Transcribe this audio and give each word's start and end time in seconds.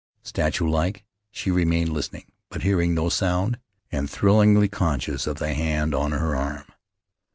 Statue 0.23 0.67
like 0.67 1.05
she 1.29 1.51
remained 1.51 1.93
listening; 1.93 2.25
but 2.49 2.63
hearing 2.63 2.95
no 2.95 3.07
sound, 3.07 3.59
and 3.91 4.09
thrillingly 4.09 4.67
conscious 4.67 5.27
of 5.27 5.37
the 5.37 5.53
hand 5.53 5.93
on 5.93 6.11
her 6.11 6.35
arm. 6.35 6.65